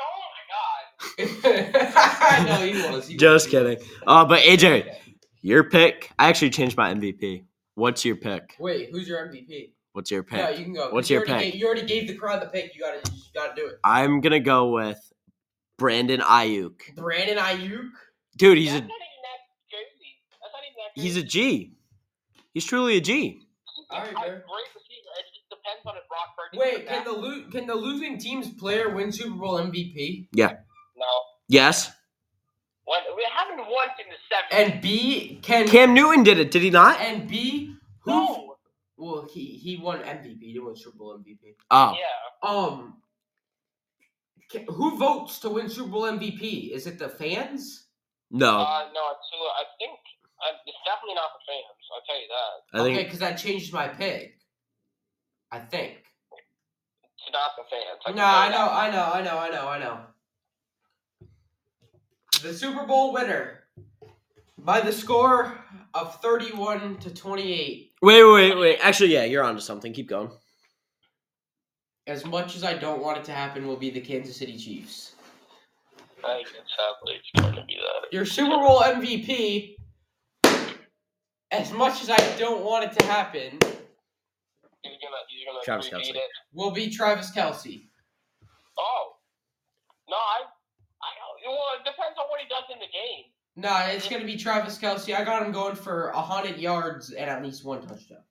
[0.00, 0.22] Oh
[1.18, 2.46] my God.
[2.46, 3.08] no, he was.
[3.08, 3.50] He Just was.
[3.50, 3.78] kidding.
[4.06, 4.94] Uh, but AJ,
[5.42, 6.10] your pick.
[6.18, 7.44] I actually changed my MVP.
[7.74, 8.56] What's your pick?
[8.58, 9.72] Wait, who's your MVP?
[9.92, 10.38] What's your pick?
[10.38, 10.90] Yeah, you can go.
[10.90, 11.52] What's you your already pick?
[11.52, 12.74] Gave, you already gave the crowd the pick.
[12.74, 13.76] You gotta, you gotta do it.
[13.84, 14.98] I'm gonna go with
[15.78, 16.94] Brandon Aiyuk.
[16.96, 17.88] Brandon Aiyuk.
[18.36, 20.10] Dude, he's That's a not even that crazy.
[20.40, 21.72] That's not even that he's a G.
[22.54, 23.40] He's truly a G.
[23.90, 24.40] All right, I- Great
[24.74, 25.10] receiver.
[25.18, 26.58] It just depends on if Brock Purdy.
[26.58, 30.28] Wait, can can the lo- can the losing team's player win Super Bowl MVP?
[30.32, 30.52] Yeah.
[30.96, 31.06] No.
[31.48, 31.90] Yes.
[32.86, 34.72] When, we haven't won in the 70s.
[34.72, 37.00] And B can Cam Newton did it, did he not?
[37.00, 38.10] and B who?
[38.10, 38.56] no.
[38.96, 40.38] Well, he he won MVP.
[40.40, 41.54] He didn't Super Bowl MVP.
[41.70, 42.48] Oh, Yeah.
[42.48, 42.98] Um,
[44.52, 46.70] ca- who votes to win Super Bowl MVP?
[46.72, 47.86] Is it the fans?
[48.30, 48.60] no.
[48.60, 49.98] Uh, no, it's, I think
[50.38, 51.80] uh, it's definitely not the fans.
[51.92, 52.80] I'll tell you that.
[52.80, 54.38] I think okay, because I changed my pick.
[55.50, 56.02] I think.
[57.02, 58.00] It's not the fans.
[58.06, 58.70] I No, I know.
[58.70, 60.00] I know, I know, I know, I know.
[62.44, 63.60] The Super Bowl winner
[64.58, 65.54] by the score
[65.94, 67.92] of 31 to 28.
[68.02, 68.78] Wait, wait, wait.
[68.82, 69.94] Actually, yeah, you're onto something.
[69.94, 70.30] Keep going.
[72.06, 75.14] As much as I don't want it to happen, will be the Kansas City Chiefs.
[76.22, 78.12] I think it's sadly it's going to be that.
[78.12, 79.76] Your Super Bowl MVP,
[81.50, 83.58] as much as I don't want it to happen,
[84.82, 86.18] He's gonna, he's gonna Travis repeat Kelce.
[86.18, 86.30] it.
[86.52, 87.86] will be Travis Kelce.
[88.78, 89.12] Oh.
[90.10, 90.53] No, I, I,
[91.52, 93.30] well, it depends on what he does in the game.
[93.56, 95.14] Nah, it's gonna be Travis Kelce.
[95.14, 98.24] I got him going for hundred yards and at least one touchdown.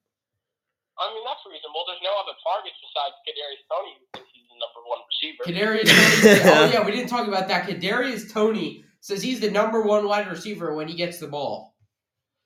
[0.99, 1.85] I mean, that's reasonable.
[1.87, 5.41] There's no other targets besides Kadarius Toney, who thinks he's the number one receiver.
[5.47, 6.39] Kadarius Toney.
[6.59, 7.67] oh yeah, we didn't talk about that.
[7.67, 11.73] Kadarius Toney says he's the number one wide receiver when he gets the ball.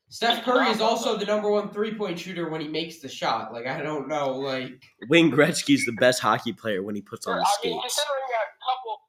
[0.10, 3.52] Steph Curry is also the number one three point shooter when he makes the shot.
[3.52, 7.34] Like I don't know, like Wayne Gretzky's the best hockey player when he puts on
[7.34, 7.96] I the mean, skates.
[8.00, 9.02] considering a couple,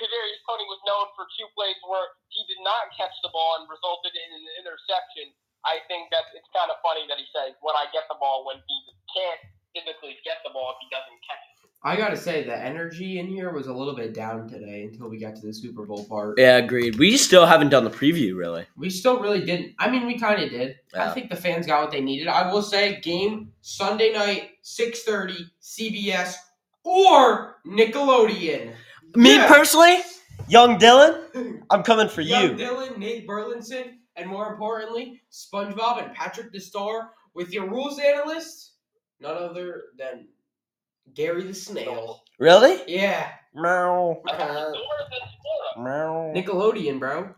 [0.00, 3.64] Kadarius Toney was known for two plays where he did not catch the ball and
[3.66, 5.32] resulted in an interception.
[5.64, 8.44] I think that it's kind of funny that he says, "When I get the ball,"
[8.46, 8.76] when he
[9.10, 9.40] can't
[9.74, 11.52] physically get the ball if he doesn't catch it.
[11.82, 15.18] I gotta say the energy in here was a little bit down today until we
[15.18, 16.38] got to the Super Bowl part.
[16.38, 16.96] Yeah, agreed.
[16.98, 18.66] We still haven't done the preview, really.
[18.76, 19.74] We still really didn't.
[19.78, 20.80] I mean, we kind of did.
[20.94, 22.28] I think the fans got what they needed.
[22.28, 26.36] I will say, game Sunday night, six thirty, CBS
[26.82, 28.74] or Nickelodeon.
[29.14, 29.46] Me Yeah.
[29.46, 30.02] personally,
[30.48, 32.30] young Dylan, I'm coming for you.
[32.30, 32.66] Young you.
[32.66, 38.72] Dylan, Nate Burleson, and more importantly, SpongeBob and Patrick DeStar with your rules analyst,
[39.20, 40.28] none other than
[41.14, 42.22] Gary the Snail.
[42.38, 42.82] Really?
[42.86, 44.22] Yeah, Meow.
[44.28, 44.72] I thought it was uh-huh.
[44.72, 45.84] Dora the Explorer.
[45.84, 46.32] Meow.
[46.34, 47.34] Nickelodeon, bro.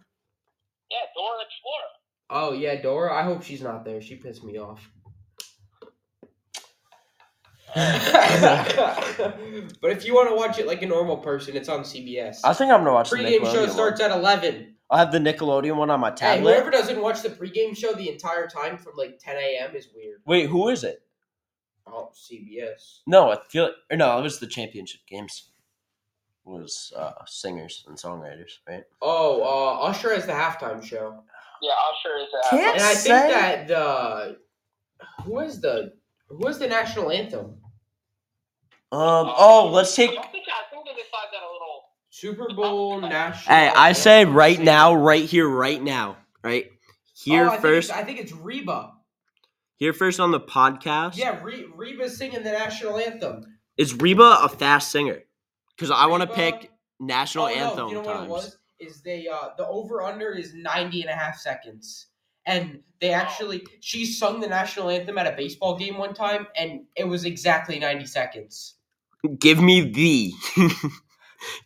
[0.90, 1.88] Yeah, Dora the Explorer.
[2.30, 3.14] Oh yeah, Dora.
[3.14, 4.00] I hope she's not there.
[4.00, 4.90] She pissed me off.
[9.80, 12.40] but if you want to watch it like a normal person, it's on CBS.
[12.44, 14.10] I think I'm gonna watch the Pre-game show Nickelodeon starts one.
[14.10, 14.74] at eleven.
[14.90, 16.48] I have the Nickelodeon one on my tablet.
[16.50, 19.76] Hey, whoever doesn't watch the pre-game show the entire time from like 10 a.m.
[19.76, 20.22] is weird.
[20.24, 21.02] Wait, who is it?
[21.86, 23.00] Oh, CBS.
[23.06, 25.50] No, I feel or no, it was the championship games.
[26.46, 28.84] It was uh, singers and songwriters, right?
[29.02, 31.22] Oh, uh, Usher has the halftime show,
[31.60, 32.56] Yeah, Usher is a.
[32.56, 34.38] Can't- and I Say- think that the
[35.24, 35.92] who is the
[36.28, 37.56] who is the national anthem?
[38.90, 39.32] Um.
[39.36, 40.10] Oh, let's take.
[40.10, 41.82] I think I think they decide that a little.
[42.10, 43.54] Super Bowl national.
[43.54, 46.70] Hey, I say right now, right here, right now, right
[47.14, 47.90] here Oh, I first.
[47.90, 48.92] it's- I think it's Reba.
[49.76, 51.16] Here first on the podcast.
[51.16, 53.44] Yeah, Re- Reba's singing the national anthem.
[53.76, 55.20] Is Reba a fast singer?
[55.76, 58.28] Because I want to pick national Oh, no, anthem you know times.
[58.28, 58.58] what it was?
[58.80, 62.07] Is they uh the over under is 90 and a half seconds.
[62.48, 66.80] And they actually she sung the national anthem at a baseball game one time and
[66.96, 68.74] it was exactly 90 seconds.
[69.38, 70.32] Give me the.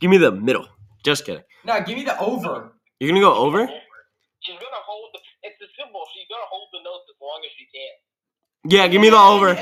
[0.00, 0.66] Give me the middle.
[1.04, 1.44] Just kidding.
[1.64, 2.72] No, give me the over.
[3.00, 3.66] You're gonna go over?
[4.40, 5.20] She's gonna hold the.
[5.42, 6.02] It's a symbol.
[6.14, 7.94] She's gonna hold the notes as long as she can.
[8.70, 9.54] Yeah, give me the over.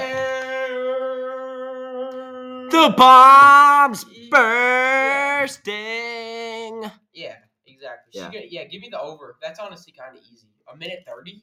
[2.70, 5.70] The The bombs bursting.
[7.12, 8.12] Yeah, exactly.
[8.12, 8.30] Yeah.
[8.32, 9.36] Gonna, yeah, give me the over.
[9.42, 10.48] That's honestly kind of easy.
[10.72, 11.42] A minute 30?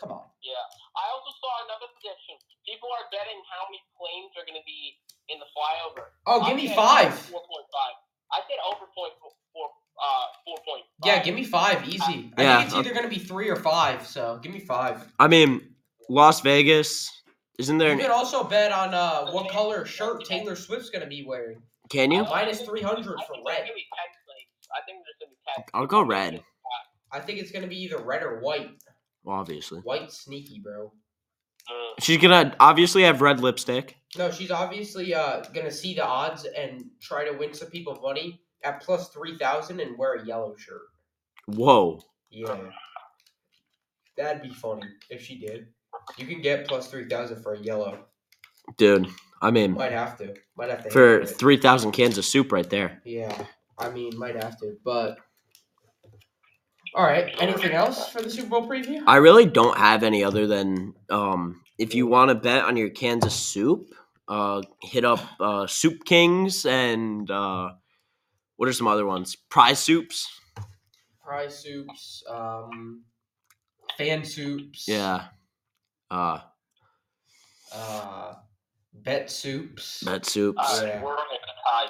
[0.00, 0.24] Come on.
[0.42, 0.56] Yeah.
[0.96, 2.36] I also saw another prediction.
[2.66, 6.12] People are betting how many planes are gonna be in the flyover.
[6.26, 7.14] Oh, I give me five.
[7.30, 7.94] Four point five.
[8.32, 9.30] I said over point four.
[9.52, 9.66] four
[10.00, 11.06] uh, four point five.
[11.06, 11.86] Yeah, give me five.
[11.88, 12.32] Easy.
[12.36, 15.06] I Yeah, think it's either going to be three or five, so give me five.
[15.18, 15.74] I mean,
[16.08, 17.10] Las Vegas.
[17.58, 18.00] Isn't there You an.
[18.00, 21.62] can also bet on uh, what color shirt Taylor Swift's going to be wearing.
[21.90, 22.22] Can you?
[22.24, 22.88] Minus 300
[23.20, 23.58] I for red.
[23.58, 24.68] gonna be ten planes.
[24.74, 25.64] I think there's gonna be ten.
[25.74, 26.42] I'll go red.
[27.12, 28.70] I think it's going to be either red or white.
[29.24, 29.80] Well, obviously.
[29.80, 30.92] White sneaky, bro.
[31.70, 32.02] Mm.
[32.04, 33.96] She's gonna obviously have red lipstick.
[34.18, 37.98] No, she's obviously uh, going to see the odds and try to win some people
[38.02, 40.82] money at plus 3,000 and wear a yellow shirt.
[41.46, 42.00] Whoa.
[42.30, 42.56] Yeah.
[44.16, 45.68] That'd be funny if she did.
[46.18, 48.06] You can get plus 3,000 for a yellow.
[48.76, 49.08] Dude,
[49.40, 50.34] I mean, Might have to.
[50.56, 50.90] Might have to.
[50.90, 53.00] for 3,000 cans of soup right there.
[53.04, 53.36] Yeah,
[53.78, 55.18] I mean, might have to, but
[56.94, 57.34] all right.
[57.40, 59.02] Anything else for the Super Bowl preview?
[59.06, 62.90] I really don't have any other than um, if you want to bet on your
[62.90, 63.94] Kansas soup,
[64.28, 67.70] uh, hit up uh, Soup Kings and uh,
[68.56, 69.36] what are some other ones?
[69.48, 70.28] Prize soups.
[71.24, 73.02] Prize soups, um,
[73.96, 75.26] fan soups, Yeah.
[76.10, 76.40] Uh,
[77.74, 78.34] uh,
[78.92, 80.58] bet soups, bet soups.
[80.60, 81.02] Uh, Yeah.
[81.02, 81.28] We're gonna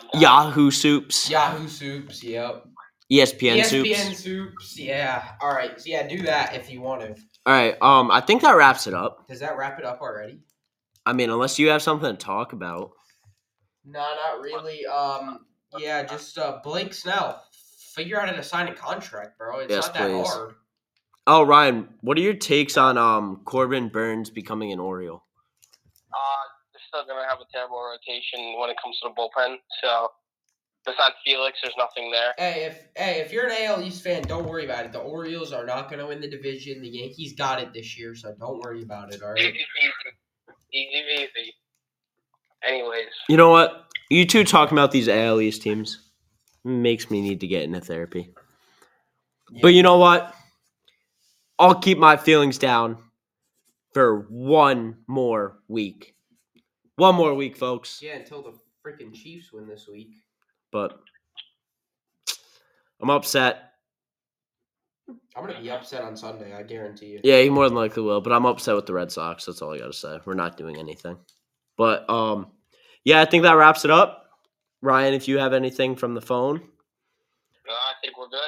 [0.00, 0.08] tie.
[0.14, 0.20] now.
[0.20, 1.28] Yahoo soups.
[1.28, 2.22] Yahoo soups.
[2.22, 2.66] Yep.
[3.12, 4.22] ESPN, ESPN soups.
[4.22, 4.78] soups.
[4.78, 5.32] Yeah.
[5.40, 5.78] All right.
[5.80, 7.08] So yeah, do that if you want to.
[7.46, 7.76] All right.
[7.82, 9.28] Um, I think that wraps it up.
[9.28, 10.40] Does that wrap it up already?
[11.04, 12.92] I mean, unless you have something to talk about.
[13.84, 14.86] No, not really.
[14.86, 15.40] Um,
[15.78, 17.42] yeah, just uh, Blake Snell.
[17.94, 19.58] Figure out how to sign a contract, bro.
[19.58, 20.26] It's Yes, not that please.
[20.28, 20.54] hard.
[21.26, 25.22] Oh, Ryan, what are your takes on um Corbin Burnes becoming an Oriole?
[26.12, 29.56] Uh, they're still gonna have a terrible rotation when it comes to the bullpen.
[29.82, 30.08] So,
[30.84, 32.32] besides Felix, there's nothing there.
[32.38, 34.92] Hey, if hey, if you're an AL East fan, don't worry about it.
[34.92, 36.82] The Orioles are not going to win the division.
[36.82, 39.22] The Yankees got it this year, so don't worry about it.
[39.22, 39.58] All Easy, easy,
[40.72, 41.54] easy, easy.
[42.64, 43.86] Anyways, You know what?
[44.08, 45.98] You two talking about these AL East teams
[46.64, 48.32] makes me need to get into therapy.
[49.60, 50.34] But you know what?
[51.58, 52.98] I'll keep my feelings down
[53.92, 56.14] for one more week.
[56.96, 58.00] One more week, folks.
[58.02, 58.52] Yeah, until the
[58.86, 60.14] freaking Chiefs win this week.
[60.72, 60.98] But
[63.00, 63.68] I'm upset.
[65.36, 66.54] I'm gonna be upset on Sunday.
[66.54, 67.20] I guarantee you.
[67.24, 68.20] Yeah, he more than likely will.
[68.20, 69.44] But I'm upset with the Red Sox.
[69.44, 70.18] That's all I got to say.
[70.24, 71.16] We're not doing anything.
[71.76, 72.48] But um,
[73.04, 74.26] yeah, I think that wraps it up.
[74.82, 78.40] Ryan, if you have anything from the phone, No, I think we're good.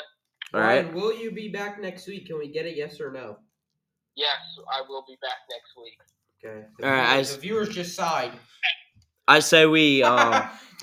[0.55, 0.83] all right.
[0.85, 2.27] Ryan, will you be back next week?
[2.27, 3.37] Can we get a yes or no?
[4.17, 4.37] Yes,
[4.73, 5.99] I will be back next week.
[6.45, 6.67] Okay.
[6.83, 8.33] All right, I viewers, s- the viewers just sighed.
[9.27, 10.49] I say we um,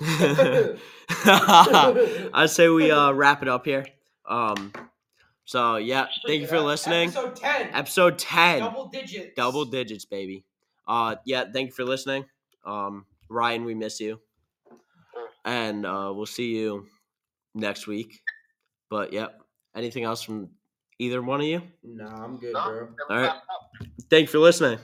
[1.24, 3.86] I say we uh wrap it up here.
[4.28, 4.72] Um,
[5.44, 7.08] so yeah, thank you for listening.
[7.08, 7.68] Episode ten.
[7.74, 9.32] Episode ten, Double digits.
[9.36, 10.44] double digits, baby.
[10.86, 12.24] Uh, yeah, thank you for listening.
[12.64, 14.20] Um, Ryan, we miss you,
[15.44, 16.86] and uh, we'll see you
[17.54, 18.20] next week.
[18.90, 19.40] But yep,
[19.76, 20.50] anything else from
[20.98, 21.62] either one of you?
[21.82, 22.88] Nah, I'm good, No, bro.
[23.10, 23.22] All right.
[23.26, 23.46] wrapped.
[24.10, 24.78] Thank you for listening.